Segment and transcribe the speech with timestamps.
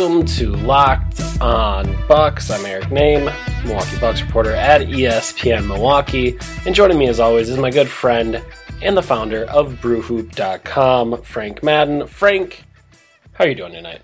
[0.00, 2.50] Welcome to Locked On Bucks.
[2.50, 3.26] I'm Eric Nehm,
[3.66, 6.38] Milwaukee Bucks reporter at ESPN Milwaukee.
[6.64, 8.42] And joining me, as always, is my good friend
[8.80, 12.06] and the founder of BrewHoop.com, Frank Madden.
[12.06, 12.64] Frank,
[13.34, 14.00] how are you doing tonight?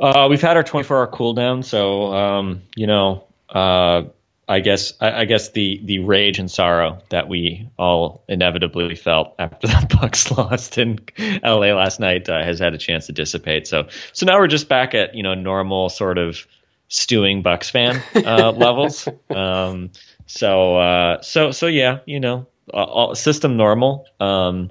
[0.00, 4.04] Uh, we've had our 24 hour cooldown, so um, you know, uh,
[4.48, 9.34] I guess I, I guess the the rage and sorrow that we all inevitably felt
[9.38, 13.66] after the Bucks lost in LA last night uh, has had a chance to dissipate.
[13.66, 16.46] So so now we're just back at you know normal sort of
[16.88, 19.08] stewing Bucks fan uh, levels.
[19.30, 19.90] Um,
[20.26, 24.06] so uh, so so yeah, you know, all, system normal.
[24.20, 24.70] Um,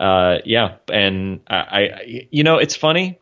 [0.00, 3.20] uh, yeah, and I, I you know it's funny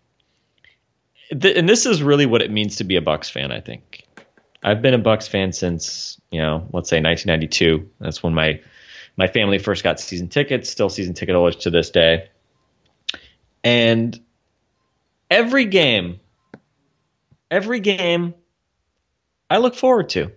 [1.38, 3.52] th- and this is really what it means to be a Bucks fan.
[3.52, 3.89] I think
[4.62, 7.90] I've been a Bucks fan since you know, let's say 1992.
[7.98, 8.60] That's when my
[9.16, 10.70] my family first got season tickets.
[10.70, 12.28] Still season ticket holders to this day.
[13.62, 14.18] And
[15.30, 16.20] every game,
[17.50, 18.34] every game,
[19.48, 20.32] I look forward to.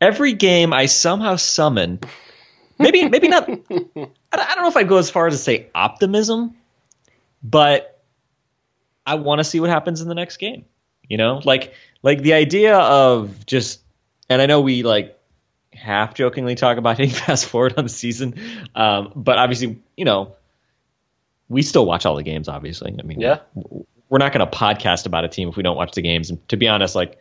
[0.00, 2.00] Every game, I somehow summon.
[2.78, 3.48] Maybe, maybe not.
[3.48, 6.56] I don't I don't know if I go as far as to say optimism,
[7.42, 8.02] but
[9.06, 10.66] I want to see what happens in the next game.
[11.08, 13.80] You know, like like the idea of just,
[14.28, 15.18] and I know we like
[15.72, 18.34] half jokingly talk about hitting fast forward on the season,
[18.74, 20.34] um, but obviously, you know,
[21.48, 22.48] we still watch all the games.
[22.48, 23.38] Obviously, I mean, Yeah.
[24.08, 26.30] we're not going to podcast about a team if we don't watch the games.
[26.30, 27.18] And to be honest, like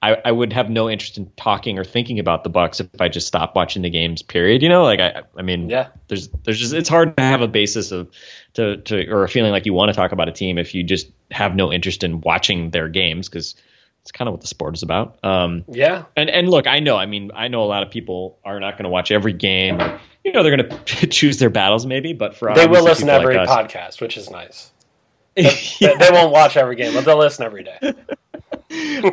[0.00, 3.08] I, I would have no interest in talking or thinking about the Bucks if I
[3.08, 4.22] just stopped watching the games.
[4.22, 4.62] Period.
[4.62, 5.88] You know, like I, I mean, Yeah.
[6.06, 8.08] there's there's just it's hard to have a basis of
[8.54, 10.84] to to or a feeling like you want to talk about a team if you
[10.84, 13.56] just have no interest in watching their games because
[14.02, 15.18] it's kind of what the sport is about.
[15.24, 16.04] Um, Yeah.
[16.16, 16.96] and and look, I know.
[16.96, 19.80] I mean, I know a lot of people are not going to watch every game.
[20.24, 23.14] You know, they're going to choose their battles maybe, but for They will listen to
[23.14, 24.70] every like us- podcast, which is nice.
[25.34, 25.50] Yeah.
[25.80, 27.78] They, they won't watch every game, but they'll listen every day.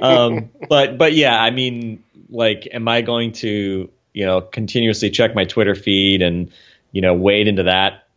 [0.01, 5.35] um, but but yeah, I mean, like, am I going to you know continuously check
[5.35, 6.51] my Twitter feed and
[6.91, 8.07] you know wade into that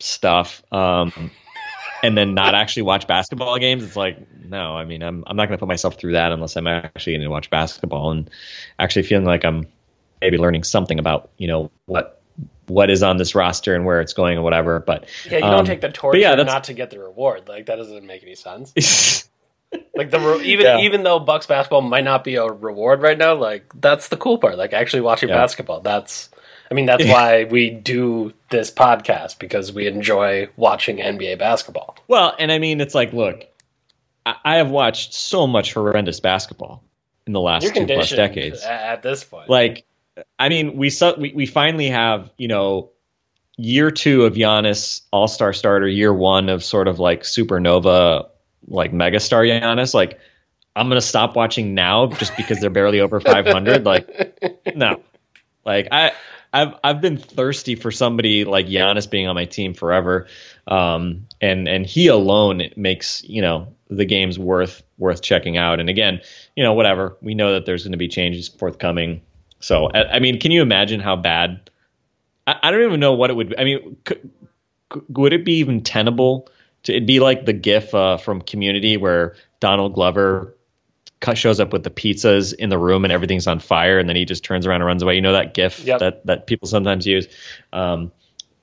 [0.00, 1.30] stuff, um,
[2.02, 3.84] and then not actually watch basketball games?
[3.84, 6.56] It's like no, I mean, I'm I'm not going to put myself through that unless
[6.56, 8.30] I'm actually going to watch basketball and
[8.78, 9.66] actually feeling like I'm
[10.20, 12.20] maybe learning something about you know what
[12.66, 14.80] what is on this roster and where it's going or whatever.
[14.80, 17.48] But Yeah, you um, don't take the torture yeah, not to get the reward.
[17.48, 19.23] Like that doesn't make any sense.
[19.96, 20.78] Like the re- even Yeah.
[20.80, 24.38] even though Bucks basketball might not be a reward right now, like that's the cool
[24.38, 24.58] part.
[24.58, 25.36] Like actually watching Yeah.
[25.36, 25.80] basketball.
[25.80, 26.30] That's
[26.70, 31.96] I mean that's why we do this podcast because we enjoy watching NBA basketball.
[32.08, 33.44] Well, and I mean, it's like, look,
[34.26, 36.82] I, I have watched so much horrendous basketball
[37.26, 38.62] in the last You're two plus decades.
[38.64, 39.48] at, at this point.
[39.48, 39.84] Like,
[40.38, 42.90] I mean, we saw we, we finally have you know
[43.56, 48.28] year two of Giannis All Star starter, year one of sort of like supernova
[48.68, 49.94] like megastar Giannis.
[49.94, 50.18] Like,
[50.76, 53.84] I'm gonna stop watching now just because they're barely over 500.
[53.84, 55.02] like, no,
[55.64, 56.12] like I.
[56.54, 60.28] I've I've been thirsty for somebody like Giannis being on my team forever,
[60.68, 65.80] um, and and he alone makes you know the games worth worth checking out.
[65.80, 66.20] And again,
[66.54, 69.22] you know whatever we know that there's going to be changes forthcoming.
[69.58, 71.70] So I, I mean, can you imagine how bad?
[72.46, 73.48] I, I don't even know what it would.
[73.50, 73.58] be.
[73.58, 74.30] I mean, could,
[75.08, 76.48] would it be even tenable?
[76.84, 80.56] To, it'd be like the GIF uh, from Community where Donald Glover
[81.34, 84.26] shows up with the pizzas in the room and everything's on fire, and then he
[84.26, 85.14] just turns around and runs away.
[85.14, 86.00] You know that GIF Yep.
[86.00, 87.28] that that people sometimes use,
[87.72, 88.12] um,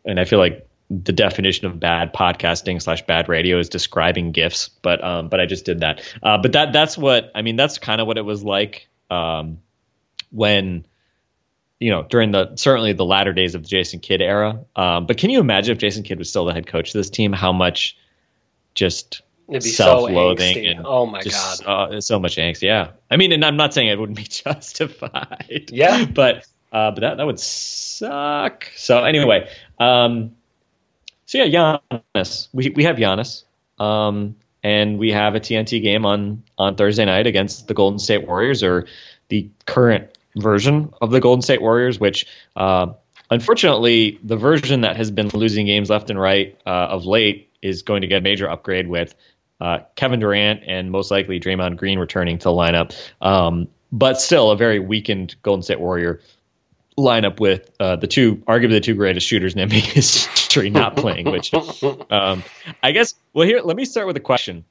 [0.05, 4.69] and I feel like the definition of bad podcasting slash bad radio is describing gifs,
[4.69, 6.01] but um, but I just did that.
[6.21, 7.55] Uh, but that that's what I mean.
[7.55, 9.59] That's kind of what it was like um,
[10.31, 10.85] when
[11.79, 14.65] you know during the certainly the latter days of the Jason Kidd era.
[14.75, 17.09] Um, but can you imagine if Jason Kidd was still the head coach of this
[17.09, 17.33] team?
[17.33, 17.97] How much
[18.75, 19.21] just
[19.59, 21.93] self-loathing so and oh my just god.
[21.93, 22.61] uh, so much angst.
[22.61, 25.69] Yeah, I mean, and I'm not saying it wouldn't be justified.
[25.71, 26.05] Yeah.
[26.05, 28.67] but uh, but that that would suck.
[28.75, 30.35] So anyway, um,
[31.25, 31.79] so yeah,
[32.15, 32.47] Giannis.
[32.53, 33.43] We we have Giannis,
[33.79, 38.27] um, and we have a TNT game on on Thursday night against the Golden State
[38.27, 38.87] Warriors, or
[39.29, 42.25] the current version of the Golden State Warriors, which.
[42.55, 42.93] Uh,
[43.29, 47.81] unfortunately, the version that has been losing games left and right uh, of late is
[47.81, 49.15] going to get a major upgrade with
[49.59, 52.95] uh, Kevin Durant and most likely Draymond Green returning to the lineup.
[53.21, 56.21] Um, but still, a very weakened Golden State Warrior
[56.97, 61.29] lineup with uh, the two, arguably the two greatest shooters in NBA history, not playing.
[61.31, 62.43] Which um,
[62.81, 63.13] I guess.
[63.33, 64.65] Well, here, let me start with a question.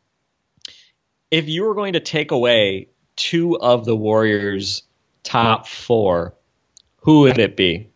[1.31, 4.83] If you were going to take away two of the Warriors'
[5.23, 6.35] top four,
[7.03, 7.91] who would it be?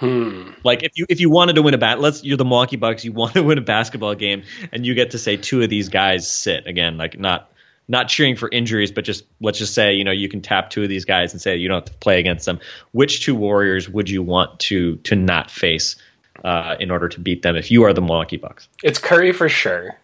[0.00, 0.52] Hmm.
[0.64, 3.04] Like if you if you wanted to win a bat, let's you're the Milwaukee Bucks,
[3.04, 4.42] you want to win a basketball game,
[4.72, 7.50] and you get to say two of these guys sit again, like not
[7.86, 10.82] not cheering for injuries, but just let's just say you know you can tap two
[10.82, 12.60] of these guys and say you don't have to play against them.
[12.92, 15.96] Which two Warriors would you want to to not face
[16.44, 18.68] uh, in order to beat them if you are the Milwaukee Bucks?
[18.82, 19.98] It's Curry for sure.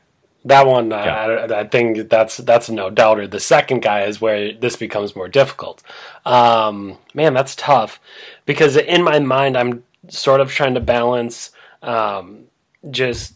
[0.46, 1.54] That one, uh, Yeah.
[1.56, 3.26] I, I think that's that's no doubter.
[3.26, 5.82] The second guy is where this becomes more difficult.
[6.24, 7.98] Um, man, that's tough
[8.44, 11.50] because in my mind, I'm sort of trying to balance
[11.82, 12.44] um,
[12.88, 13.34] just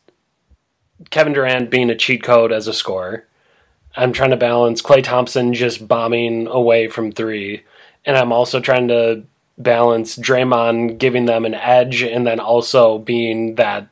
[1.11, 3.27] Kevin Durant being a cheat code as a scorer.
[3.97, 7.65] I'm trying to balance Klay Thompson just bombing away from three,
[8.05, 9.25] and I'm also trying to
[9.59, 13.89] balance Draymond giving them an edge, and then also being that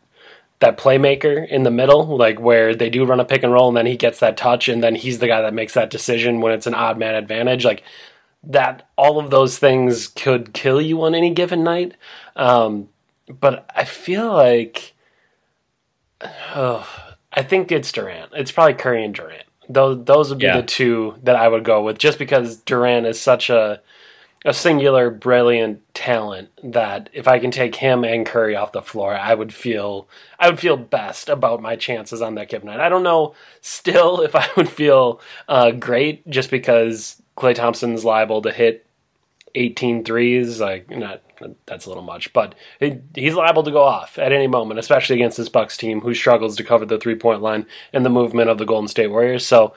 [0.61, 3.77] that playmaker in the middle, like where they do run a pick and roll, and
[3.77, 6.53] then he gets that touch, and then he's the guy that makes that decision when
[6.53, 7.65] it's an odd man advantage.
[7.65, 7.83] Like
[8.43, 11.95] that, all of those things could kill you on any given night.
[12.35, 12.89] Um,
[13.29, 14.95] but I feel like,
[16.55, 16.89] oh,
[17.33, 18.33] I think it's Durant.
[18.35, 19.45] It's probably Curry and Durant.
[19.69, 20.57] Those those would be Yeah.
[20.61, 23.81] the two that I would go with, just because Durant is such a
[24.45, 29.15] a singular brilliant talent that if I can take him and Curry off the floor,
[29.15, 30.09] I would feel
[30.39, 32.81] I would feel best about my chances on that given night.
[32.81, 38.43] I don't know still if I would feel uh, great just because Klay Thompson's liable
[38.43, 38.87] to hit
[39.55, 40.61] 18 threes.
[40.61, 41.23] Like not
[41.67, 45.17] that's a little much, but he, he's liable to go off at any moment, especially
[45.17, 48.51] against this Bucks team who struggles to cover the three point line and the movement
[48.51, 49.45] of the Golden State Warriors.
[49.45, 49.75] So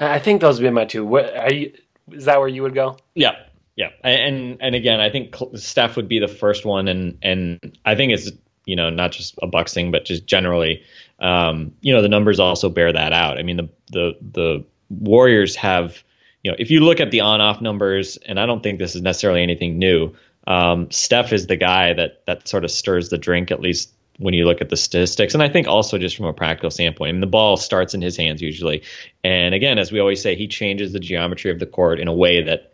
[0.00, 1.04] I think those would be my two.
[1.50, 1.72] You,
[2.12, 2.96] is that where you would go?
[3.14, 3.36] Yeah,
[3.78, 7.94] yeah, and and again, I think Steph would be the first one, and and I
[7.94, 8.28] think it's
[8.66, 10.82] you know not just a Bucks thing, but just generally,
[11.20, 13.38] um, you know, the numbers also bear that out.
[13.38, 16.02] I mean, the the the Warriors have,
[16.42, 19.02] you know, if you look at the on-off numbers, and I don't think this is
[19.02, 20.12] necessarily anything new.
[20.48, 24.34] Um, Steph is the guy that that sort of stirs the drink, at least when
[24.34, 25.34] you look at the statistics.
[25.34, 28.02] And I think also just from a practical standpoint, I mean, the ball starts in
[28.02, 28.82] his hands usually.
[29.22, 32.12] And again, as we always say, he changes the geometry of the court in a
[32.12, 32.72] way that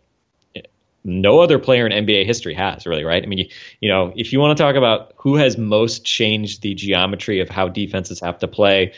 [1.05, 3.23] no other player in NBA history has really, right?
[3.23, 3.45] I mean, you,
[3.79, 7.49] you know, if you want to talk about who has most changed the geometry of
[7.49, 8.93] how defenses have to play,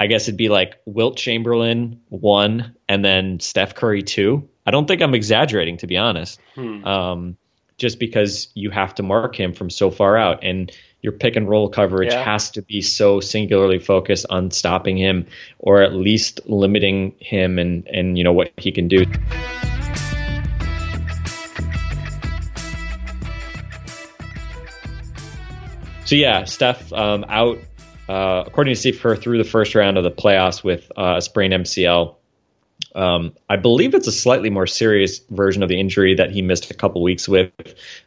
[0.00, 4.48] I guess it'd be like Wilt Chamberlain one, and then Steph Curry two.
[4.66, 6.40] I don't think I'm exaggerating, to be honest.
[6.84, 7.36] Um,
[7.78, 10.70] just because you have to mark him from so far out, and
[11.00, 12.22] your pick and roll coverage Yeah.
[12.24, 15.26] has to be so singularly focused on stopping him,
[15.58, 19.04] or at least limiting him, and and you know what he can do.
[26.12, 27.58] So yeah, Steph um, out
[28.06, 31.22] uh, according to Steve Kerr through the first round of the playoffs with uh, a
[31.22, 32.16] sprained MCL.
[32.94, 36.70] Um, I believe it's a slightly more serious version of the injury that he missed
[36.70, 37.50] a couple weeks with.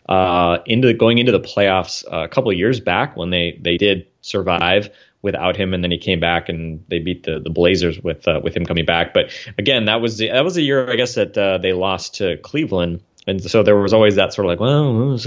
[0.08, 4.06] Uh, into going into the playoffs uh, a couple years back when they they did
[4.22, 4.92] survive
[5.24, 8.40] without him, and then he came back and they beat the the Blazers with uh,
[8.44, 9.16] with him coming back.
[9.16, 12.18] But again, that was the, that was a year I guess that uh, they lost
[12.18, 13.02] to Cleveland.
[13.28, 15.18] And so there was always that sort of like, well,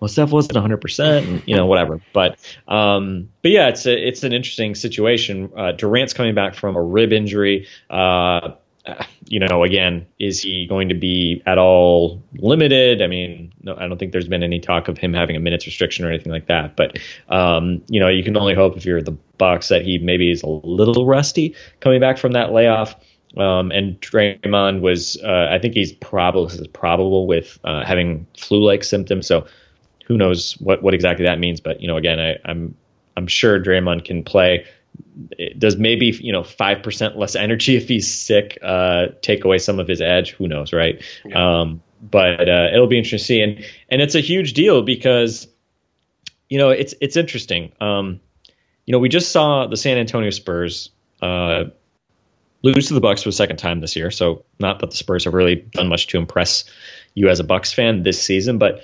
[0.00, 2.00] well, Steph wasn't 100, percent you know, whatever.
[2.12, 5.50] But, um, but yeah, it's a, it's an interesting situation.
[5.56, 7.66] Uh, Durant's coming back from a rib injury.
[7.90, 8.52] Uh,
[9.26, 13.00] you know, again, is he going to be at all limited?
[13.00, 15.66] I mean, no, I don't think there's been any talk of him having a minutes
[15.66, 16.76] restriction or anything like that.
[16.76, 20.30] But um, you know, you can only hope if you're the Bucks that he maybe
[20.30, 22.94] is a little rusty coming back from that layoff.
[23.36, 29.26] Um, and Draymond was, uh, I think he's probable probable with uh, having flu-like symptoms.
[29.26, 29.46] So
[30.06, 31.60] who knows what, what exactly that means?
[31.60, 32.74] But you know, again, I, I'm
[33.16, 34.66] I'm sure Draymond can play.
[35.32, 39.58] It does maybe you know five percent less energy if he's sick uh, take away
[39.58, 40.32] some of his edge?
[40.32, 41.02] Who knows, right?
[41.34, 45.48] Um, but uh, it'll be interesting to see, and and it's a huge deal because
[46.48, 47.72] you know it's it's interesting.
[47.80, 48.20] Um,
[48.86, 50.90] you know, we just saw the San Antonio Spurs
[51.22, 51.64] uh,
[52.64, 54.10] lose to the Bucks for the second time this year.
[54.10, 56.64] So not that the Spurs have really done much to impress
[57.14, 58.82] you as a Bucks fan this season, but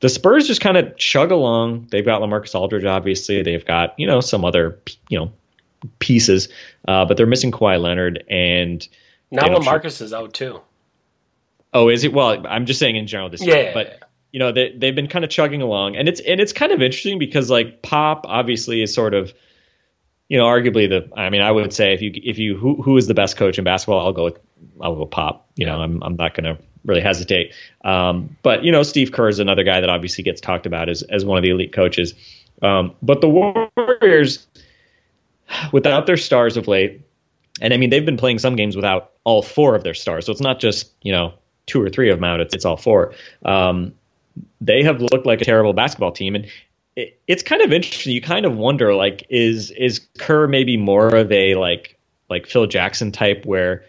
[0.00, 1.86] the Spurs just kind of chug along.
[1.90, 3.42] They've got Lamarcus Aldridge, obviously.
[3.42, 5.32] They've got you know some other you know
[6.00, 6.48] pieces,
[6.86, 8.86] uh, but they're missing Kawhi Leonard and
[9.30, 10.60] Now Lamarcus is out too.
[11.72, 12.12] Oh, is it?
[12.12, 14.06] Well, I'm just saying in general this Yeah, year, yeah, but yeah.
[14.32, 16.82] you know they they've been kind of chugging along, and it's and it's kind of
[16.82, 19.32] interesting because like Pop obviously is sort of,
[20.28, 21.08] you know, arguably the.
[21.16, 23.58] I mean, I would say if you if you who who is the best coach
[23.58, 24.38] in basketball, I'll go with
[24.80, 25.48] I'll go Pop.
[25.56, 27.52] You know, I'm I'm not going to really hesitate.
[27.84, 31.02] Um, but you know, Steve Kerr is another guy that obviously gets talked about as
[31.02, 32.14] as one of the elite coaches.
[32.62, 34.46] Um, but the Warriors,
[35.72, 37.02] without their stars of late,
[37.60, 40.32] and I mean they've been playing some games without all four of their stars, so
[40.32, 41.34] it's not just you know
[41.66, 43.12] two or three of them out; it's, it's all four.
[43.44, 43.94] Um,
[44.60, 46.46] they have looked like a terrible basketball team, and
[46.96, 48.12] it, it's kind of interesting.
[48.12, 51.98] You kind of wonder, like, is is Kerr maybe more of a like
[52.28, 53.84] like Phil Jackson type, where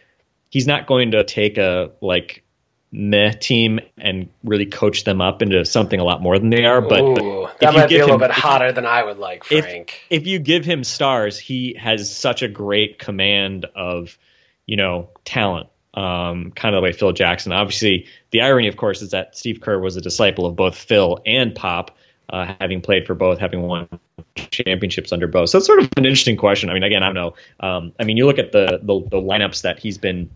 [0.50, 2.44] he's not going to take a like
[2.92, 6.80] meh team and really coach them up into something a lot more than they are,
[6.82, 8.86] but, but Ooh, if that you might be a little him- bit if hotter than
[8.86, 10.00] I would like, if- Frank.
[10.10, 14.18] if you give him stars, he has such a great command of,
[14.66, 15.68] you know, talent.
[15.94, 17.52] Um, kind of the way Phil Jackson.
[17.52, 21.20] Obviously, the irony, of course, is that Steve Kerr was a disciple of both Phil
[21.26, 21.98] and Pop,
[22.29, 23.88] uh, having played for both, having won
[24.36, 25.50] championships under both.
[25.50, 26.69] So it's sort of an interesting question.
[26.69, 27.36] I mean, again, I don't know.
[27.60, 30.29] Um, I mean, you look at the, the the lineups that he's been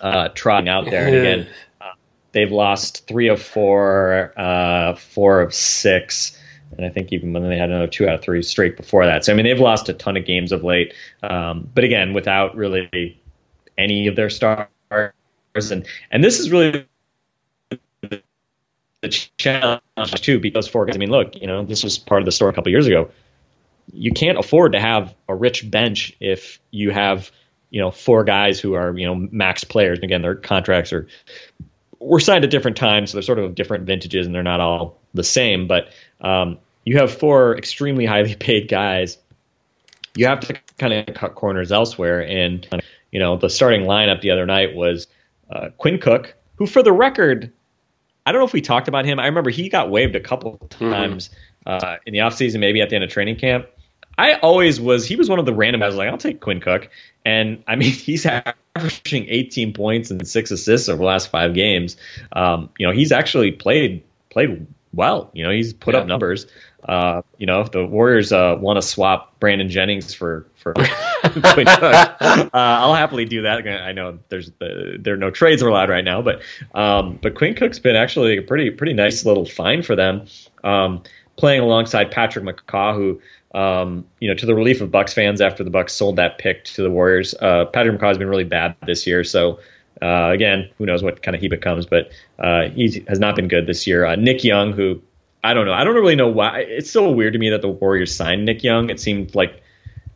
[0.00, 1.46] uh, trotting out there, and again,
[1.80, 1.92] uh,
[2.32, 6.36] they've lost three of four, uh, four of six
[6.76, 9.24] and I think even when they had another two out of three straight before that.
[9.24, 10.94] So I mean, they've lost a ton of games of late.
[11.22, 13.20] Um, but again, without really
[13.76, 14.68] any of their stars,
[15.54, 16.86] and and this is really
[19.02, 19.80] the challenge
[20.20, 22.50] too, because for guys, I mean, look, you know, this was part of the story
[22.50, 23.10] a couple years ago.
[23.92, 27.30] You can't afford to have a rich bench if you have
[27.70, 29.98] you know four guys who are you know max players.
[29.98, 31.06] And again, their contracts are
[31.98, 34.98] were signed at different times, so they're sort of different vintages, and they're not all
[35.14, 35.66] the same.
[35.66, 35.88] But
[36.20, 39.18] um, you have four extremely highly paid guys.
[40.14, 42.66] You have to kind of cut corners elsewhere, and
[43.10, 45.06] you know the starting lineup the other night was
[45.50, 47.52] uh, Quinn Cook, who, for the record,
[48.26, 49.18] I don't know if we talked about him.
[49.18, 51.30] I remember he got waived a couple of times
[51.66, 53.66] uh, in the offseason, maybe at the end of training camp.
[54.18, 55.06] I always was.
[55.06, 55.82] He was one of the random.
[55.82, 56.90] I was like, I'll take Quinn Cook,
[57.24, 61.96] and I mean, he's averaging 18 points and six assists over the last five games.
[62.32, 65.30] Um, you know, he's actually played played well.
[65.32, 66.00] You know, he's put Yeah.
[66.00, 66.46] up numbers.
[66.90, 70.72] Uh, you know, if the Warriors uh, want to swap Brandon Jennings for for
[71.22, 71.72] Quinn Cook,
[72.20, 73.64] uh, I'll happily do that.
[73.68, 76.42] I know there's uh, there are no trades are allowed right now, but
[76.74, 80.26] um, but Quinn Cook's been actually a pretty pretty nice little find for them,
[80.64, 81.04] um,
[81.36, 83.20] playing alongside Patrick McCaw, who
[83.56, 86.64] um, you know to the relief of Bucks fans after the Bucks sold that pick
[86.64, 87.36] to the Warriors.
[87.40, 89.60] Uh, Patrick McCaw's been really bad this year, so.
[90.02, 93.48] Uh, again, who knows what kind of he becomes, but uh, he has not been
[93.48, 94.06] good this year.
[94.06, 95.02] Uh, Nick Young, who
[95.42, 96.60] I don't know, I don't really know why.
[96.60, 98.90] It's still weird to me that the Warriors signed Nick Young.
[98.90, 99.62] It seemed like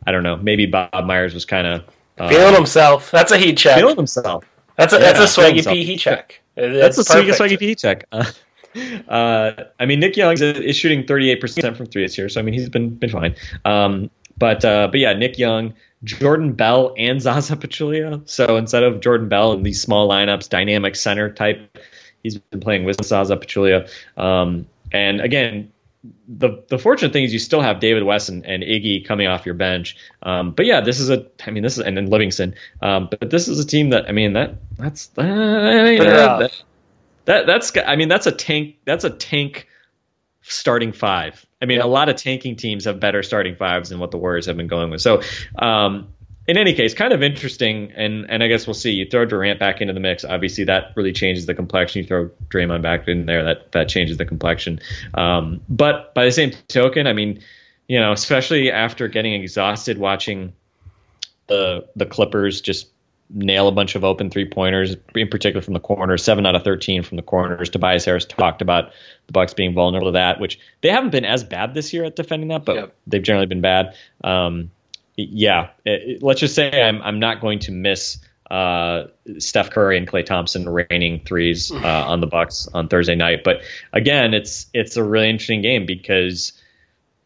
[0.07, 1.83] I don't know, maybe Bob Myers was kind of
[2.17, 3.11] uh, Feeling himself.
[3.11, 3.77] That's a heat check.
[3.77, 4.45] feeling himself.
[4.77, 5.67] That's a Yeah, that's a swaggy.
[5.67, 6.41] P heat check.
[6.55, 7.39] That's a swaggy, perfect.
[7.39, 8.05] swaggy P check.
[8.11, 8.25] Uh,
[9.09, 12.43] uh, I mean, Nick Young is, is shooting 38% from three this year, so I
[12.43, 13.35] mean, he's been been fine.
[13.65, 18.27] Um, but uh, but yeah, Nick Young, Jordan Bell, and Zaza Pachulia.
[18.29, 21.77] So instead of Jordan Bell in these small lineups, dynamic center type,
[22.23, 23.89] he's been playing with Zaza Pachulia.
[24.17, 25.71] Um, and again,
[26.27, 29.45] the the fortunate thing is you still have David West and, and Iggy coming off
[29.45, 29.97] your bench.
[30.21, 32.55] Um, but yeah, this is a I mean this is and then Livingston.
[32.81, 36.63] Um, but this is a team that I mean that that's uh, Pretty that, that,
[37.25, 39.67] that that's I mean that's a tank that's a tank
[40.41, 41.45] starting five.
[41.61, 44.45] I mean a lot of tanking teams have better starting fives than what the Warriors
[44.45, 45.01] have been going with.
[45.01, 45.21] So
[45.57, 46.13] um,
[46.47, 48.91] in any case, kind of interesting, and and I guess we'll see.
[48.91, 52.01] You throw Durant back into the mix, obviously that really changes the complexion.
[52.03, 54.79] You throw Draymond back in there, that that changes the complexion.
[55.13, 57.41] Um, but by the same token, I mean,
[57.87, 60.53] you know, especially after getting exhausted watching
[61.47, 62.87] the the Clippers just
[63.31, 66.63] nail a bunch of open three pointers, in particular from the corner, seven out of
[66.63, 67.69] thirteen from the corners.
[67.71, 68.91] Tobias Harris talked about
[69.25, 72.15] the Bucks being vulnerable to that, which they haven't been as bad this year at
[72.15, 72.95] defending that, but Yep.
[73.07, 73.95] they've generally been bad.
[74.23, 74.69] Um,
[75.17, 78.19] yeah, it- it- let's just say I'm I'm not going to miss
[78.51, 79.05] uh,
[79.39, 83.43] Steph Curry and Klay Thompson raining threes uh, on the Bucks on Thursday night.
[83.43, 83.61] But
[83.93, 86.53] again, it's it's a really interesting game because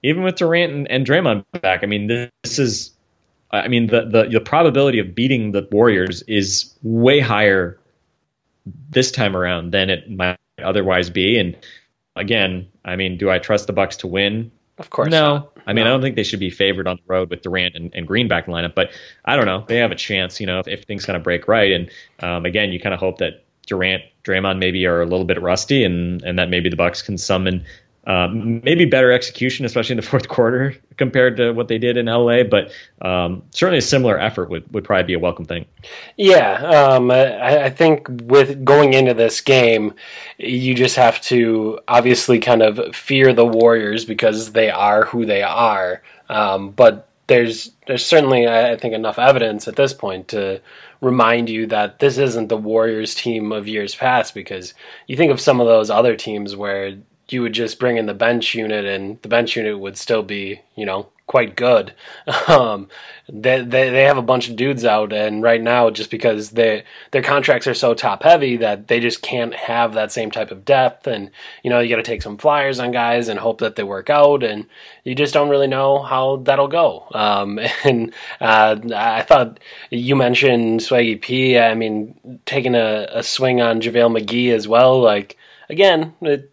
[0.01, 2.91] even with Durant and, and Draymond back, I mean this is
[3.51, 7.79] I mean the, the the probability of beating the Warriors is way higher
[8.89, 11.37] this time around than it might otherwise be.
[11.39, 11.57] And
[12.15, 14.51] again, I mean, do I trust the Bucks to win?
[14.77, 15.09] Of course.
[15.11, 15.33] no.
[15.35, 15.58] not.
[15.69, 17.93] I mean, I don't think they should be favored on the road with Durant and,
[17.93, 18.89] and Green back in the lineup, but
[19.23, 19.65] I don't know.
[19.67, 21.71] They have a chance, you know, if, if things kind of break right.
[21.71, 25.39] And um, again, you kind of hope that Durant, Draymond maybe are a little bit
[25.39, 27.63] rusty, and and that maybe the Bucks can summon
[28.09, 32.07] um, maybe better execution, especially in the fourth quarter compared to what they did in
[32.07, 32.43] LA.
[32.43, 32.71] But
[33.03, 35.65] um, certainly a similar effort would, would probably be a welcome thing.
[36.17, 39.93] Yeah, um, I, I, think with going into this game,
[40.39, 45.43] you just have to obviously kind of fear the Warriors because they are who they
[45.43, 46.01] are.
[46.29, 50.61] Um, but there's there's certainly I think enough evidence at this point to
[50.99, 54.73] remind you that this isn't the Warriors team of years past because
[55.05, 56.97] you think of some of those other teams where
[57.31, 60.61] you would just bring in the bench unit and the bench unit would still be,
[60.75, 61.93] you know, quite good.
[62.49, 62.89] Um,
[63.31, 66.83] they, they, they have a bunch of dudes out, and right now, just because they,
[67.11, 70.65] their contracts are so top heavy that they just can't have that same type of
[70.65, 71.05] depth.
[71.05, 71.29] And,
[71.63, 74.09] you know, you got to take some flyers on guys and hope that they work
[74.09, 74.65] out, and
[75.03, 77.07] you just don't really know how that'll go.
[77.13, 79.59] Um, and uh, I thought
[79.91, 81.59] you mentioned Swaggy P.
[81.59, 84.99] I mean, taking a, a swing on JaVale McGee as well.
[84.99, 85.37] Like,
[85.69, 86.51] again, it,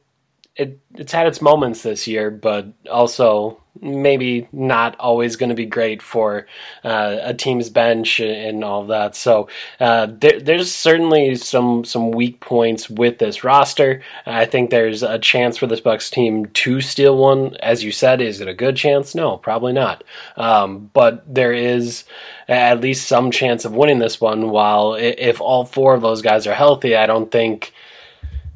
[0.57, 5.67] it it's had its moments this year, but also maybe not always going to be
[5.67, 6.47] great for
[6.83, 9.15] uh, a team's bench and all that.
[9.15, 9.49] So
[9.79, 14.03] uh, there, there's certainly some some weak points with this roster.
[14.25, 17.57] I think there's a chance for this Bucks team to steal one.
[17.57, 19.15] As you said, is it a good chance?
[19.15, 20.05] No, probably not.
[20.37, 22.05] Um, but there is
[22.49, 24.51] at least some chance of winning this one.
[24.51, 27.75] While if all four of those guys are healthy, I don't think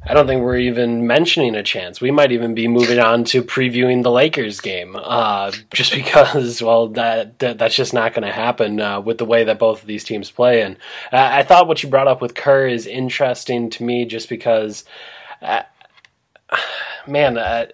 [0.03, 2.01] I don't think we're even mentioning a chance.
[2.01, 6.87] We might even be moving on to previewing the Lakers game, uh, just because, well,
[6.89, 9.87] that, that that's just not going to happen uh, with the way that both of
[9.87, 10.63] these teams play.
[10.63, 10.77] And
[11.11, 14.85] uh, I thought what you brought up with Kerr is interesting to me, just because,
[15.41, 15.63] uh,
[17.07, 17.67] man, uh,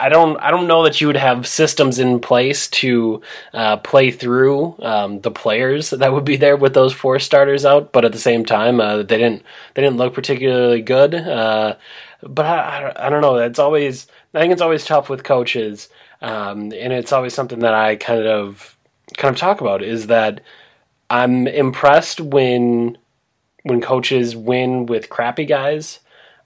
[0.00, 3.20] I don't I don't know that you would have systems in place to
[3.52, 7.92] uh, play through um, the players that would be there with those four starters out,
[7.92, 9.42] but at the same time uh, they didn't
[9.74, 11.14] they didn't look particularly good.
[11.14, 11.76] Uh,
[12.22, 13.36] but I, I, don't know.
[13.36, 15.88] It's always I think it's always tough with coaches,
[16.20, 18.76] um, and it's always something that I kind of
[19.16, 20.42] kind of talk about is that
[21.10, 22.98] I'm impressed when
[23.64, 26.00] when coaches win with crappy guys.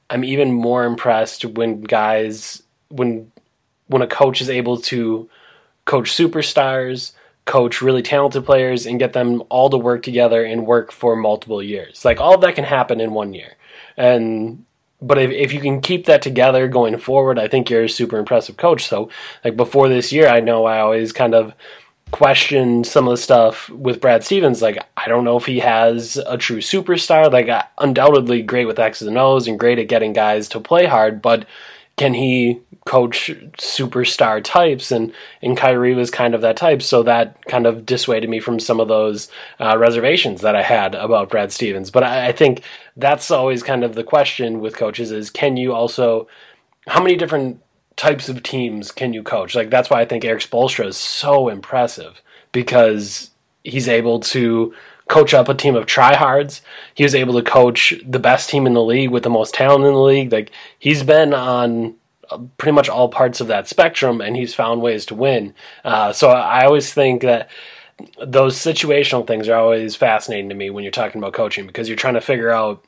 [0.09, 3.32] I'm even more impressed when guys when
[3.93, 5.29] when a coach is able to
[5.85, 7.13] coach superstars,
[7.45, 11.63] coach really talented players, and get them all to work together and work for multiple
[11.63, 12.05] years.
[12.05, 13.57] Like all that can happen in one year.
[13.97, 14.65] And
[15.01, 18.19] but if, if you can keep that together going forward, I think you're a super
[18.19, 18.87] impressive coach.
[18.87, 19.11] So
[19.45, 21.55] like before this year, I know I always kind of
[22.13, 24.63] questioned some of the stuff with Brad Stevens.
[24.63, 27.33] Like, I don't know if he has a true superstar.
[27.33, 31.21] Like, undoubtedly great with X's and O's and great at getting guys to play hard,
[31.21, 31.47] but
[31.97, 34.91] can he coach superstar types?
[34.91, 36.83] And and Kyrie was kind of that type.
[36.83, 40.95] So that kind of dissuaded me from some of those uh, reservations that I had
[40.95, 41.91] about Brad Stevens.
[41.91, 42.63] But I, I, think
[42.97, 46.29] that's always kind of the question with coaches is can you also
[46.89, 47.61] how many different
[47.97, 49.55] types of teams can you coach?
[49.55, 52.21] Like that's why I think Erik Spoelstra is so impressive
[52.53, 53.31] because
[53.65, 54.75] he's able to
[55.13, 56.63] coach up a team of tryhards.
[56.95, 59.85] He was able to coach the best team in the league with the most talent
[59.85, 60.33] in the league.
[60.33, 61.95] Like he's been on
[62.57, 65.55] pretty much all parts of that spectrum, and he's found ways to win.
[65.85, 67.51] Uh, so I always think that
[68.25, 71.97] those situational things are always fascinating to me when you're talking about coaching because you're
[71.97, 72.83] trying to figure out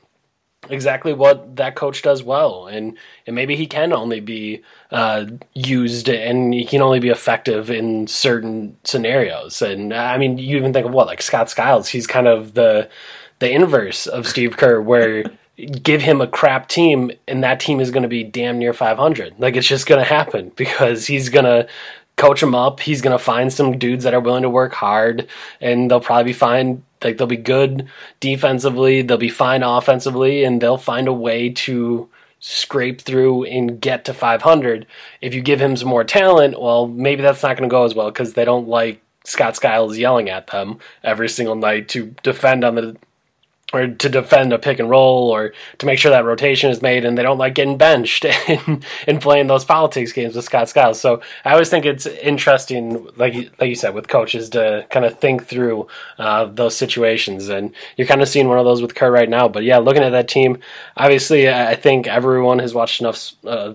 [0.69, 2.67] exactly what that coach does well.
[2.67, 7.69] And and maybe he can only be uh, used and he can only be effective
[7.69, 9.61] in certain scenarios.
[9.61, 12.89] And i mean you even think of what like scott skiles he's kind of the
[13.39, 15.23] the inverse of steve kerr where
[15.83, 19.35] give him a crap team and that team is going to be damn near 500
[19.39, 21.67] like it's just going to happen because he's going to
[22.17, 22.79] coach him up.
[22.79, 25.27] He's going to find some dudes that are willing to work hard
[25.59, 27.87] and they'll probably be fine like they'll be good
[28.19, 34.05] defensively they'll be fine offensively and they'll find a way to scrape through and get
[34.05, 34.85] to 500
[35.21, 37.95] if you give him some more talent well maybe that's not going to go as
[37.95, 42.63] well because they don't like Scott Skiles yelling at them every single night to defend
[42.63, 42.95] on the
[43.75, 47.03] or to defend a pick and roll or to make sure that rotation is made
[47.03, 50.99] and they don't like getting benched and, and playing those politics games with Scott Skiles.
[50.99, 55.05] So I always think it's interesting, like you, like you said, with coaches to kind
[55.05, 57.49] of think through uh, those situations.
[57.49, 59.47] And you're kind of seeing one of those with Kerr right now.
[59.47, 60.59] But yeah, looking at that team,
[60.95, 63.73] obviously I think everyone has watched enough uh,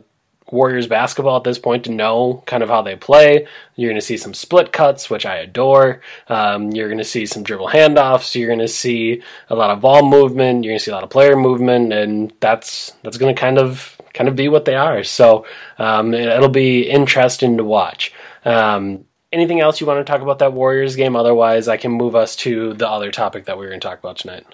[0.52, 3.46] Warriors basketball at this point to know kind of how they play.
[3.76, 6.00] You're going to see some split cuts, which I adore.
[6.28, 8.34] Um, you're going to see some dribble handoffs.
[8.34, 10.64] You're going to see a lot of ball movement.
[10.64, 13.58] You're going to see a lot of player movement, and that's that's going to kind
[13.58, 15.04] of kind of be what they are.
[15.04, 15.46] So
[15.78, 18.12] um, it'll be interesting to watch.
[18.44, 21.16] Um, anything else you want to talk about that Warriors game?
[21.16, 23.98] Otherwise, I can move us to the other topic that we are going to talk
[23.98, 24.46] about tonight.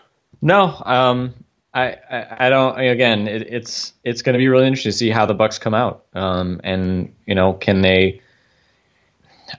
[0.43, 1.35] No, um,
[1.77, 2.79] I, I, I don't.
[2.79, 5.75] Again, it, it's it's going to be really interesting to see how the Bucks come
[5.75, 6.07] out.
[6.15, 8.23] Um, and you know, can they?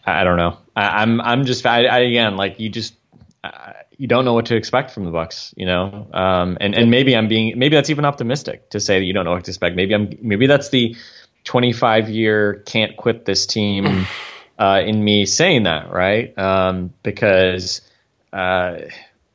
[0.04, 0.58] I don't know.
[0.76, 2.96] I, am I'm, I'm just I, I, again like you just
[3.98, 5.54] you don't know what to expect from the Bucks.
[5.56, 9.06] You know, um, and and maybe I'm being maybe that's even optimistic to say that
[9.06, 9.76] you don't know what to expect.
[9.76, 10.96] Maybe I'm maybe that's the
[11.44, 14.08] 25 year can't quit this team
[14.58, 17.82] uh, in me saying that right um, because.
[18.34, 18.80] Uh,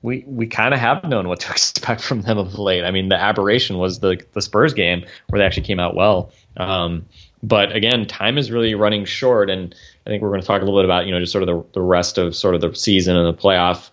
[0.03, 2.85] we we kind of have known what to expect from them of late.
[2.85, 6.33] I mean, the aberration was the the Spurs game where they actually came out well.
[6.57, 7.07] Um,
[7.43, 9.75] but again, time is really running short, and
[10.07, 11.49] I think we're going to talk a little bit about you know just sort of
[11.49, 13.91] the the rest of sort of the season and the playoff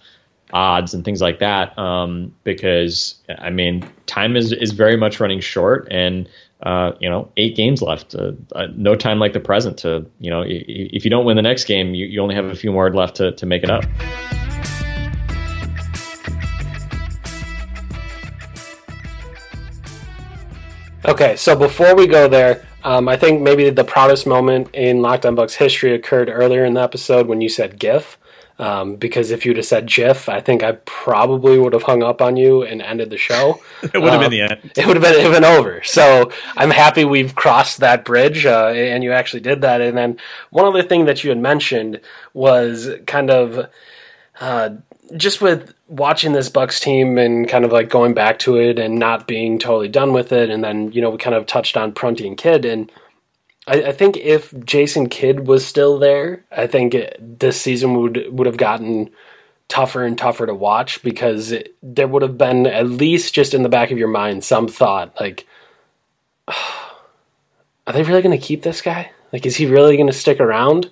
[0.51, 1.77] odds and things like that.
[1.77, 6.27] Um, because I mean, time is is very much running short, and
[6.61, 8.15] uh, you know, eight games left.
[8.15, 11.41] Uh, uh, no time like the present to you know, if you don't win the
[11.41, 13.85] next game, you, you only have a few more left to to make it up.
[21.05, 25.25] Okay, so before we go there, um, I think maybe the proudest moment in Locked
[25.25, 28.17] On Bucks history occurred earlier in the episode when you said GIF.
[28.57, 32.21] Um, because if you'd have said GIF, I think I probably would have hung up
[32.21, 33.61] on you and ended the show.
[33.83, 34.73] it would have um, been the end.
[34.75, 35.81] It would have been, it been over.
[35.83, 39.79] So I'm happy we've crossed that bridge, uh, and you actually did that.
[39.79, 40.17] And then
[40.49, 42.01] one other thing that you had mentioned
[42.33, 43.69] was kind of
[44.41, 44.71] uh,
[45.15, 48.97] just with watching this Bucks team and kind of like going back to it and
[48.97, 51.91] not being totally done with it, and then you know we kind of touched on
[51.91, 52.91] Prunty and Kidd, and
[53.67, 58.25] I, I think if Jason Kidd was still there, I think it, this season would
[58.31, 59.09] would have gotten
[59.67, 63.63] tougher and tougher to watch because it, there would have been at least just in
[63.63, 65.45] the back of your mind some thought like,
[66.47, 69.11] are they really going to keep this guy?
[69.31, 70.89] Like, is he really going to stick around?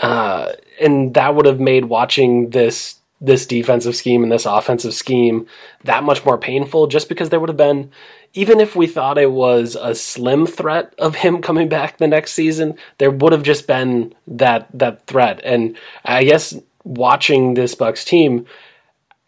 [0.00, 5.46] Uh, and that would have made watching this this defensive scheme and this offensive scheme
[5.84, 7.90] that much more painful just because there would have been
[8.34, 12.32] even if we thought it was a slim threat of him coming back the next
[12.32, 15.40] season there would have just been that that threat.
[15.44, 16.54] And i guess
[16.84, 18.44] watching this bucks team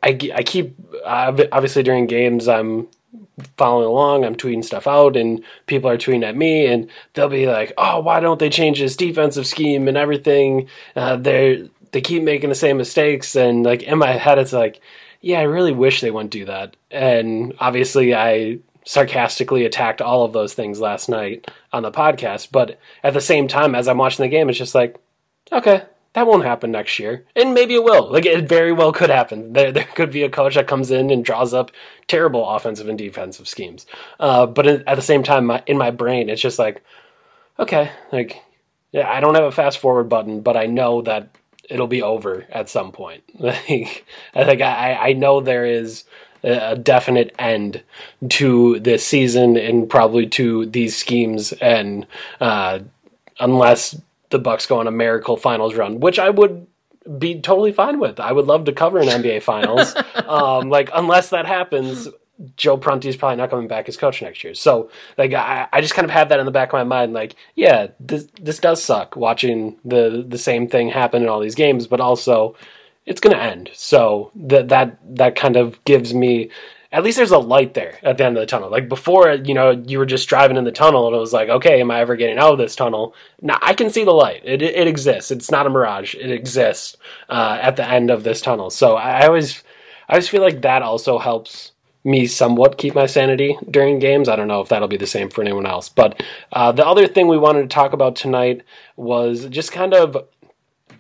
[0.03, 0.77] i, I keep
[1.07, 2.89] obviously during games i'm
[3.57, 7.47] following along i'm tweeting stuff out and people are tweeting at me and they'll be
[7.47, 10.69] like oh why don't they change this defensive scheme and everything?
[10.97, 14.81] Uh, they're they keep making the same mistakes and like in my head it's like
[15.21, 16.77] yeah i really wish they wouldn't do that.
[16.91, 22.79] And obviously i sarcastically attacked all of those things last night on the podcast but
[23.03, 24.97] at the same time as i'm watching the game it's just like
[25.53, 27.25] okay that won't happen next year.
[27.35, 28.09] And maybe it will.
[28.09, 29.53] Like it very well could happen.
[29.53, 31.73] There, there could be a coach that comes in and draws up
[32.07, 33.85] terrible offensive and defensive schemes.
[34.21, 36.85] Uh, but at the same time my, in my brain it's just like
[37.59, 38.43] okay like
[38.95, 41.29] yeah, I don't have a fast forward button, but I know that
[41.71, 43.23] it'll be over at some point.
[43.39, 46.05] Like, I think I, I know there is
[46.43, 47.83] a definite end
[48.29, 52.07] to this season and probably to these schemes, and
[52.41, 52.81] uh,
[53.41, 54.01] unless
[54.31, 56.67] the Bucks go on a miracle finals run, which I would
[57.19, 58.19] be totally fine with.
[58.19, 59.95] I would love to cover an NBA finals.
[60.27, 62.09] um, like unless that happens,
[62.57, 64.55] Joe Prunty is probably not coming back as coach next year.
[64.55, 67.13] So like I, I just kind of have that in the back of my mind,
[67.13, 71.55] like, yeah, this this does suck watching the the same thing happen in all these
[71.55, 72.57] games, but also
[73.07, 73.71] it's gonna end.
[73.75, 76.51] So that that that kind of gives me
[76.95, 78.71] at least there's a light there at the end of the tunnel.
[78.71, 81.49] Like before, you know, you were just driving in the tunnel and it was like,
[81.49, 83.17] okay, am I ever getting out of this tunnel?
[83.43, 84.43] Now I can see the light.
[84.45, 85.33] It, it exists.
[85.33, 86.15] It's not a mirage.
[86.15, 86.97] It exists
[87.29, 88.71] uh, at the end of this tunnel.
[88.71, 89.65] So I, I always,
[90.09, 91.73] I always feel like that also helps
[92.05, 94.29] me somewhat keep my sanity during games.
[94.29, 95.89] I don't know if that'll be the same for anyone else.
[95.89, 98.63] But uh, the other thing we wanted to talk about tonight
[98.97, 100.17] was just kind of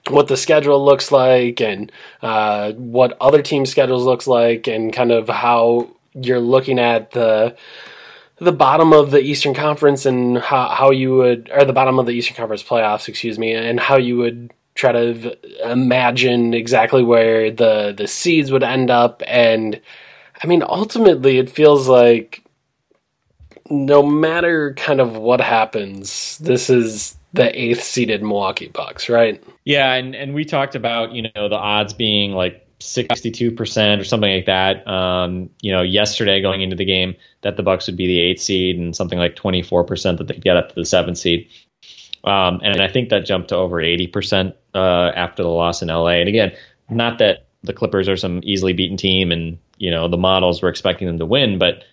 [0.09, 5.11] what the schedule looks like and uh, what other team schedules looks like and kind
[5.12, 7.57] of how you're looking at the
[8.38, 12.07] the bottom of the Eastern Conference and how, how you would or the bottom of
[12.07, 17.51] the Eastern Conference playoffs, excuse me, and how you would try to imagine exactly where
[17.51, 19.81] the the seeds would end up and
[20.44, 22.44] I mean, ultimately, it feels like
[23.70, 29.42] no matter kind of what happens, this is the eighth seeded Milwaukee Bucks, right?
[29.64, 34.35] Yeah, and and we talked about you know the odds being like 62% or something
[34.35, 34.87] like that.
[34.87, 38.42] Um, you know, yesterday going into the game that the Bucks would be the eighth
[38.42, 41.48] seed and something like 24% that they'd get up to the seventh seed.
[42.24, 46.09] Um, and I think that jumped to over 80% uh, after the loss in LA.
[46.09, 46.52] And again,
[46.90, 50.68] not that the Clippers are some easily beaten team and you know the models were
[50.68, 51.85] expecting them to win, but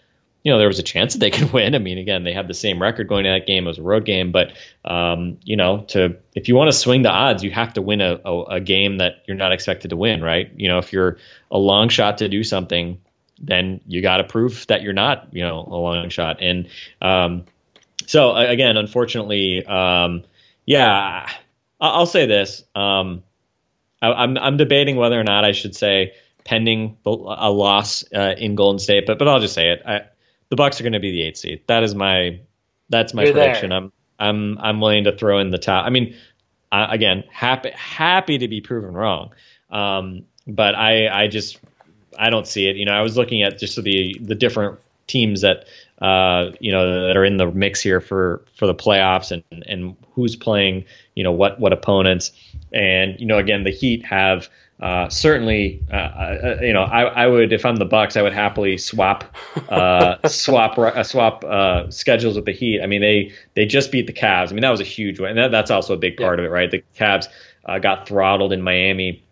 [0.44, 1.76] you know there was a chance that they could win.
[1.76, 3.66] I mean, again, they had the same record going to that game.
[3.66, 4.54] It was a road game, but
[4.86, 8.02] um, you know, to if you want to swing the odds, you have to win
[8.02, 10.52] a, a, a, game that you're not expected to win, right?
[10.56, 11.18] You know, if you're
[11.50, 13.00] a long shot to do something,
[13.40, 16.38] then you got to prove that you're not, you know, a long shot.
[16.42, 16.68] And
[17.02, 17.46] um,
[18.06, 20.24] so again, unfortunately, um,
[20.66, 21.30] yeah,
[21.80, 22.64] I'll say this.
[22.76, 23.24] Um,
[24.02, 28.56] I, am I'm debating whether or not I should say pending a loss uh, in
[28.56, 29.82] Golden State, but but I'll just say it.
[29.86, 30.02] I,
[30.50, 31.62] the Bucks are going to be the eighth seed.
[31.68, 32.40] That is my
[32.90, 33.70] that's my You're prediction.
[33.70, 33.78] There.
[33.78, 35.86] I'm I'm I'm willing to throw in the top.
[35.86, 36.16] I mean,
[36.72, 39.32] uh, again, happy happy to be proven wrong,
[39.70, 41.60] um, but I I just
[42.18, 42.76] I don't see it.
[42.76, 45.66] You know, I was looking at just the the different teams that
[46.02, 49.96] uh, you know that are in the mix here for for the playoffs and and
[50.14, 50.86] who's playing
[51.16, 52.32] you know what what opponents
[52.74, 54.50] and you know again the Heat have
[54.82, 58.34] uh, certainly, uh, uh, you know, I, I, would if I'm the Bucks, I would
[58.34, 59.24] happily swap,
[59.70, 62.82] uh, swap, uh, swap uh, schedules with the Heat.
[62.82, 64.50] I mean, they they just beat the Cavs.
[64.50, 66.46] I mean, that was a huge win, and that, that's also a big part yeah.
[66.46, 66.72] of it, right?
[66.72, 67.28] The Cavs
[67.82, 69.24] got throttled in Miami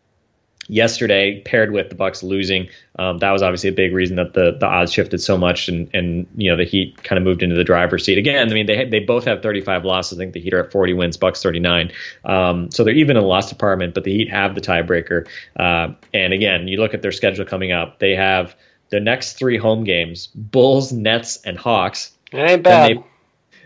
[0.69, 4.55] yesterday, paired with the Bucks losing, um, that was obviously a big reason that the
[4.57, 7.55] the odds shifted so much, and and you know the Heat kind of moved into
[7.55, 8.49] the driver's seat again.
[8.49, 10.17] I mean, they they both have 35 losses.
[10.17, 11.91] I think the Heat are at 40 wins, Bucks 39.
[12.23, 15.27] Um, so they're even in the loss department, but the Heat have the tiebreaker.
[15.57, 17.99] Uh, and again, you look at their schedule coming up.
[17.99, 18.55] They have
[18.89, 22.11] the next three home games: Bulls, Nets, and Hawks.
[22.31, 22.89] It ain't bad.
[22.89, 23.03] Then they,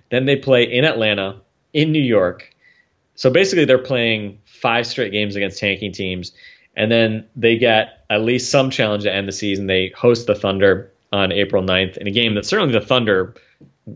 [0.10, 1.42] then they play in Atlanta,
[1.74, 2.50] in New York.
[3.16, 6.32] So basically, they're playing five straight games against tanking teams
[6.76, 9.68] and then they get at least some challenge to end the season.
[9.68, 13.36] They host the Thunder on April 9th in a game that certainly the Thunder,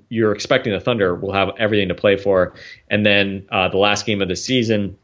[0.10, 2.54] you're expecting the Thunder will have everything to play for.
[2.90, 4.98] And then uh, the last game of the season,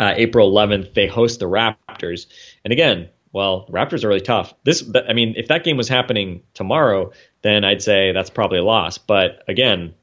[0.00, 2.26] uh, April 11th, they host the Raptors.
[2.64, 4.54] And again, well, Raptors are really tough.
[4.64, 8.64] This, I mean, if that game was happening tomorrow, then I'd say that's probably a
[8.64, 8.96] loss.
[8.96, 9.94] But again,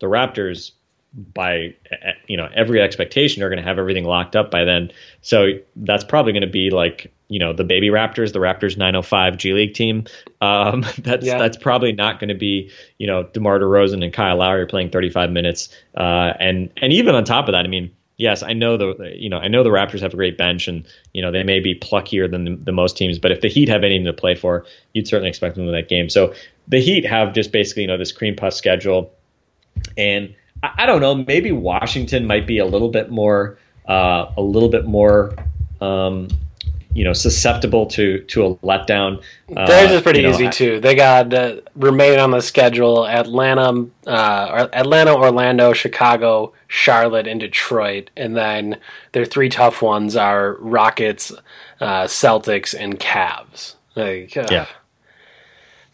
[0.00, 0.72] the Raptors
[1.14, 1.74] by
[2.26, 4.90] you know every expectation are going to have everything locked up by then.
[5.22, 9.36] So that's probably going to be like you know the baby Raptors, the Raptors 905
[9.36, 10.04] G League team.
[10.40, 11.38] Um, that's yeah.
[11.38, 15.30] that's probably not going to be you know DeMar DeRozan and Kyle Lowry playing 35
[15.30, 15.68] minutes.
[15.96, 17.94] Uh, and and even on top of that, I mean.
[18.16, 20.86] Yes, I know the you know I know the Raptors have a great bench and
[21.12, 23.68] you know they may be pluckier than the, the most teams, but if the Heat
[23.68, 26.08] have anything to play for, you'd certainly expect them to win that game.
[26.08, 26.32] So
[26.68, 29.12] the Heat have just basically you know this cream puff schedule,
[29.98, 30.32] and
[30.76, 31.14] I, don't know.
[31.14, 35.34] Maybe Washington might be a little bit more, uh, a little bit more,
[35.80, 36.28] um,
[36.92, 39.22] you know, susceptible to to a letdown.
[39.54, 40.80] Uh, Theirs is pretty you know, easy too.
[40.80, 48.10] They got uh, remain on the schedule: Atlanta, uh, Atlanta, Orlando, Chicago, Charlotte, and Detroit.
[48.16, 48.78] And then
[49.12, 51.32] their three tough ones are Rockets,
[51.80, 53.74] uh, Celtics, and Cavs.
[53.96, 54.66] Like, yeah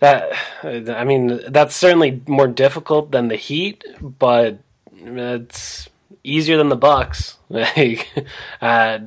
[0.00, 0.32] that
[0.64, 4.58] I mean that's certainly more difficult than the Heat, but
[4.92, 5.88] it's
[6.24, 7.36] easier than the Bucks.
[7.50, 8.08] Like,
[8.62, 9.00] uh,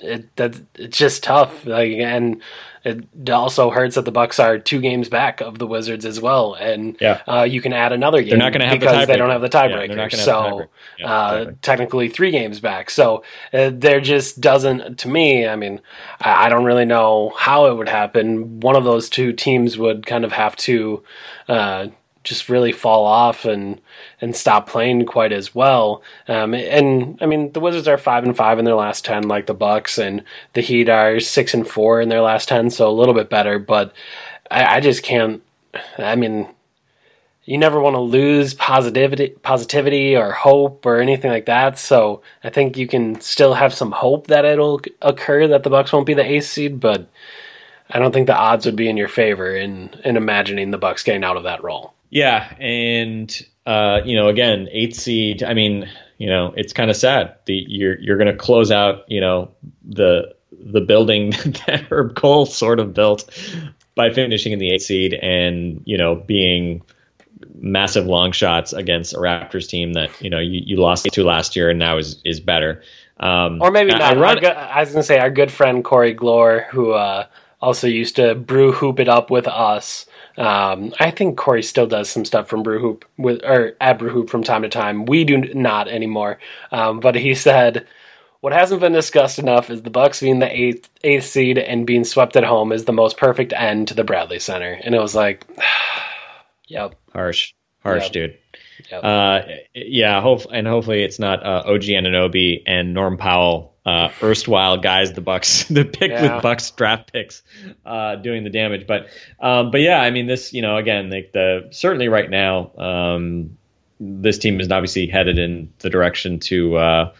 [0.00, 1.64] it that it's just tough.
[1.64, 2.42] Like, and
[2.86, 6.54] it also hurts that the Bucks are two games back of the Wizards as well,
[6.54, 7.20] and yeah.
[7.26, 8.30] uh, you can add another game.
[8.30, 10.12] They're not going to have because the they don't have the tiebreaker.
[10.12, 10.66] Yeah, so
[10.98, 12.90] the uh, technically three games back.
[12.90, 15.00] So uh, there just doesn't.
[15.00, 15.80] To me, I mean,
[16.20, 18.60] I, I, don't really know how it would happen.
[18.60, 21.02] One of those two teams would kind of have to
[21.48, 21.88] uh,
[22.26, 23.80] just really fall off and
[24.20, 26.02] and stop playing quite as well.
[26.28, 29.46] Um, and I mean, the Wizards are five and five in their last ten, like
[29.46, 32.92] the Bucks, and the Heat are six and four in their last ten, so a
[32.92, 33.58] little bit better.
[33.58, 33.94] But
[34.50, 35.42] I, I just can't.
[35.98, 36.48] I mean,
[37.44, 41.78] you never want to lose positivity, positivity or hope or anything like that.
[41.78, 45.92] So I think you can still have some hope that it'll occur that the Bucks
[45.92, 47.08] won't be the eighth seed, but.
[47.88, 51.04] I don't think the odds would be in your favor in in imagining the Bucks
[51.04, 51.94] getting out of that role.
[52.10, 55.42] Yeah, and uh, you know, again, eighth seed.
[55.42, 55.88] I mean,
[56.18, 57.36] you know, it's kind of sad.
[57.46, 59.50] The you're you're going to close out, you know,
[59.84, 61.30] the the building
[61.66, 63.28] that Herb Kohl sort of built
[63.94, 66.82] by finishing in the eighth seed and you know being
[67.54, 71.56] massive long shots against a Raptors team that you know you, you lost to last
[71.56, 72.82] year and now is is better.
[73.18, 74.02] Um, or maybe not.
[74.02, 77.26] I, run, good, I was going to say our good friend Corey Glore, who uh,
[77.62, 80.04] also used to brew hoop it up with us.
[80.36, 84.10] Um, I think Corey still does some stuff from Brew Hoop with or at Brew
[84.10, 85.06] Hoop from time to time.
[85.06, 86.38] We do not anymore.
[86.70, 87.86] Um, but he said
[88.40, 92.04] what hasn't been discussed enough is the Bucks being the eighth eighth seed and being
[92.04, 94.78] swept at home is the most perfect end to the Bradley Center.
[94.84, 95.46] And it was like,
[96.68, 98.12] yep, harsh, harsh, yep.
[98.12, 98.38] dude.
[98.90, 99.04] Yep.
[99.04, 99.40] Uh,
[99.74, 105.12] yeah, hope and hopefully it's not uh, OG Anunoby and Norm Powell uh, erstwhile guys,
[105.12, 106.34] the Bucks, the pick yeah.
[106.34, 107.42] with Bucks draft picks,
[107.86, 108.86] uh, doing the damage.
[108.86, 109.06] But,
[109.40, 113.56] um, but yeah, I mean, this, you know, again, like the certainly right now, um,
[114.00, 117.12] this team is obviously headed in the direction to, uh,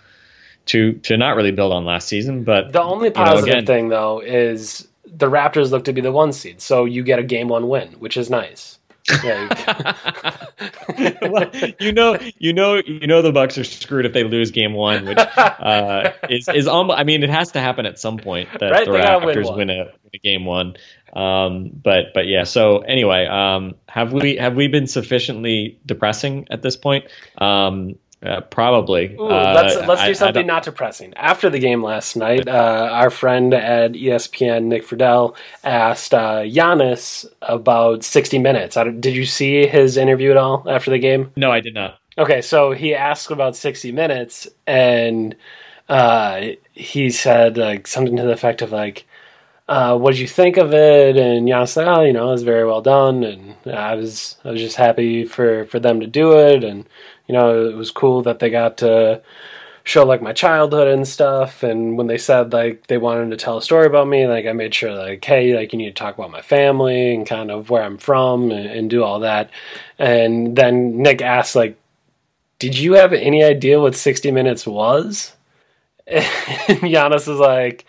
[0.66, 2.42] to to not really build on last season.
[2.42, 6.00] But the only positive you know, again, thing though is the Raptors look to be
[6.00, 8.78] the one seed, so you get a game one win, which is nice.
[11.22, 14.72] well, you know, you know, you know, the Bucks are screwed if they lose Game
[14.72, 16.98] One, which uh, is is almost.
[16.98, 19.56] I mean, it has to happen at some point that Right, the gotta win Raptors
[19.56, 20.76] win, a, win a Game One.
[21.12, 22.44] Um, but but yeah.
[22.44, 27.06] So anyway, um, have we have we been sufficiently depressing at this point?
[27.38, 29.14] Um, uh, probably.
[29.14, 31.12] Ooh, Uh, let's let's I- do something not depressing.
[31.16, 37.26] After the game last night, uh, our friend at ESPN, Nick Friedell, asked uh, Giannis
[37.42, 38.76] about 60 minutes.
[38.76, 41.30] Did you see his interview at all after the game?
[41.36, 41.98] No, I did not.
[42.18, 45.36] Okay, so he asked about 60 minutes, and
[45.88, 46.40] uh,
[46.72, 49.06] he said like something to the effect of like,
[49.68, 52.42] uh, "What did you think of it?" And Giannis said, "Oh, you know, it was
[52.42, 56.38] very well done, and I was I was just happy for for them to do
[56.38, 56.88] it, and
[57.26, 59.22] you know, it was cool that they got to."
[59.86, 63.56] show like my childhood and stuff and when they said like they wanted to tell
[63.56, 66.18] a story about me like i made sure like hey like you need to talk
[66.18, 69.48] about my family and kind of where i'm from and, and do all that
[69.96, 71.78] and then nick asked like
[72.58, 75.36] did you have any idea what 60 minutes was
[76.08, 76.24] and
[76.80, 77.84] Giannis is like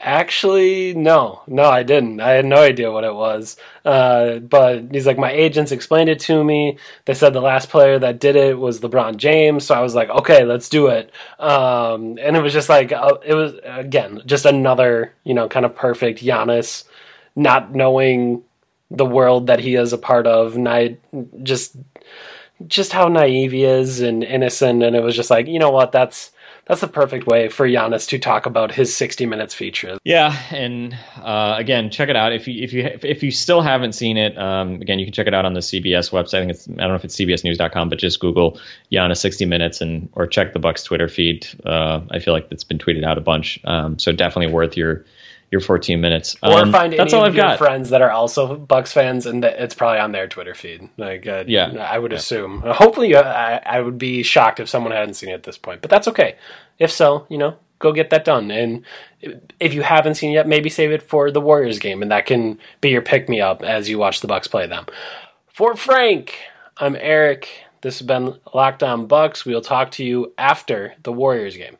[0.00, 1.42] actually no.
[1.46, 2.20] No i didn't.
[2.20, 3.56] I had no idea what it was.
[3.84, 6.78] Uh, but he's like my agents explained it to me.
[7.06, 9.64] They said the last player that did it was lebron james.
[9.64, 11.10] So i was like okay let's do it.
[11.38, 15.66] Um, and it was just like uh, it was again just another you know kind
[15.66, 16.84] of perfect Giannis
[17.34, 18.42] not knowing
[18.90, 20.56] the world that he is a part of.
[20.56, 20.96] And i
[21.42, 21.76] just
[22.66, 24.82] just how naive he is and innocent.
[24.82, 25.92] And it was just like you know what?
[25.92, 26.32] That's
[26.66, 29.98] that's the perfect way for Giannis to talk about his 60 minutes feature.
[30.04, 33.92] Yeah, and uh, again, check it out if you if you if you still haven't
[33.92, 34.36] seen it.
[34.36, 36.38] Um, again, you can check it out on the CBS website.
[36.38, 38.58] I think it's I don't know if it's CBSNews.com, but just Google
[38.90, 41.46] Giannis 60 minutes and or check the Bucks Twitter feed.
[41.64, 45.04] Uh, I feel like it's been tweeted out a bunch, um, so definitely worth your
[45.50, 46.36] your 14 minutes.
[46.42, 47.58] Or Um, find any that's all of I've your got.
[47.58, 50.88] friends that are also Bucks fans, and that it's probably on their Twitter feed.
[50.96, 51.72] Like, uh, Yeah.
[51.88, 52.62] I would assume.
[52.62, 55.80] Hopefully, uh, I, I would be shocked if someone hadn't seen it at this point,
[55.82, 56.36] but that's okay.
[56.78, 58.50] If so, you know, go get that done.
[58.50, 58.84] And
[59.60, 62.26] if you haven't seen it yet, maybe save it for the Warriors game, and that
[62.26, 64.86] can be your pick me up as you watch the Bucks play them.
[65.48, 66.34] For Frank,
[66.78, 67.48] I'm Eric.
[67.82, 69.46] This has been Locked On Bucks.
[69.46, 71.76] We'll talk to you after the Warriors game.